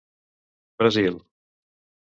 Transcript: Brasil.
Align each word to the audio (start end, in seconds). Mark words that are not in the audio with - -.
Brasil. 0.79 1.15